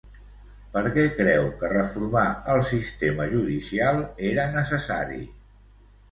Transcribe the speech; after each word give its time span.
Per 0.75 0.81
què 0.93 1.01
creu 1.17 1.43
que 1.57 1.67
reformar 1.73 2.23
el 2.53 2.61
sistema 2.69 3.27
judicial 3.33 4.01
era 4.31 4.47
necessari? 4.55 5.21